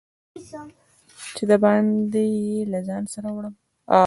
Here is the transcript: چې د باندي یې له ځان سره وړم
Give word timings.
چې 1.35 1.43
د 1.49 1.51
باندي 1.63 2.25
یې 2.45 2.57
له 2.71 2.79
ځان 2.87 3.03
سره 3.13 3.27
وړم 3.35 3.53